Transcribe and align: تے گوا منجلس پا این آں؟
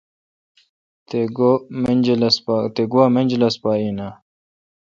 تے 2.75 2.87
گوا 2.91 3.05
منجلس 3.27 3.55
پا 3.63 3.71
این 3.81 3.99
آں؟ 4.05 4.13